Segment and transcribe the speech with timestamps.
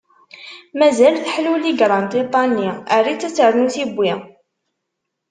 [0.79, 4.13] Mazal teḥluli granṭiṭa-nni, err-itt ad ternu tiwwi.